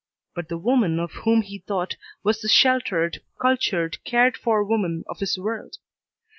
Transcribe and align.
But 0.33 0.47
the 0.49 0.57
woman 0.57 0.99
of 0.99 1.11
whom 1.11 1.43
he 1.43 1.59
thought 1.59 1.95
was 2.23 2.41
the 2.41 2.47
sheltered, 2.49 3.21
cultured, 3.39 4.03
cared 4.03 4.35
for 4.35 4.63
woman 4.63 5.03
of 5.07 5.19
his 5.19 5.37
world. 5.37 5.77